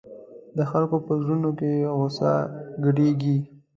د 0.57 0.59
خلکو 0.71 0.97
په 1.05 1.13
زړونو 1.21 1.49
کې 1.59 1.71
غوسه 1.97 2.31
ګډېږي. 2.83 3.37